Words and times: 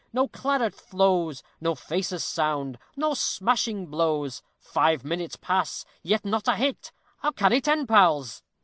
no 0.11 0.27
claret 0.27 0.73
flows, 0.73 1.43
No 1.59 1.75
facers 1.75 2.23
sound 2.23 2.79
no 2.95 3.13
smashing 3.13 3.85
blows 3.85 4.41
Five 4.57 5.03
minutes 5.05 5.35
pass, 5.35 5.85
yet 6.01 6.25
not 6.25 6.47
a 6.47 6.55
hit, 6.55 6.91
How 7.19 7.29
can 7.31 7.53
it 7.53 7.67
end, 7.67 7.87
pals? 7.87 8.41